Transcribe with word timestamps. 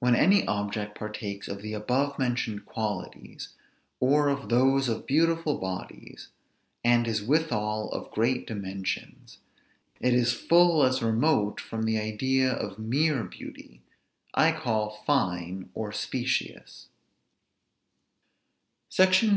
When 0.00 0.14
any 0.14 0.46
object 0.46 0.98
partakes 0.98 1.48
of 1.48 1.62
the 1.62 1.72
above 1.72 2.18
mentioned 2.18 2.66
qualities, 2.66 3.54
or 4.00 4.28
of 4.28 4.50
those 4.50 4.86
of 4.86 5.06
beautiful 5.06 5.56
bodies, 5.56 6.28
and 6.84 7.08
is 7.08 7.24
withal 7.24 7.88
of 7.90 8.10
great 8.10 8.46
dimensions, 8.46 9.38
it 9.98 10.12
is 10.12 10.34
full 10.34 10.82
as 10.82 11.02
remote 11.02 11.58
from 11.58 11.84
the 11.84 11.98
idea 11.98 12.52
of 12.52 12.78
mere 12.78 13.24
beauty; 13.24 13.80
I 14.34 14.52
call 14.52 15.02
fine 15.06 15.70
or 15.72 15.90
specious. 15.90 16.88
SECTION 18.90 19.30
XXIV. 19.30 19.34